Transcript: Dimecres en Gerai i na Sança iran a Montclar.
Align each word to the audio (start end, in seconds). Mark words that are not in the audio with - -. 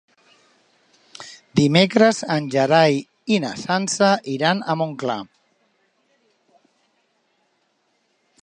Dimecres 1.59 2.21
en 2.37 2.47
Gerai 2.55 2.97
i 3.35 3.39
na 3.45 3.53
Sança 3.65 4.09
iran 4.39 4.65
a 4.75 4.79
Montclar. 4.83 5.21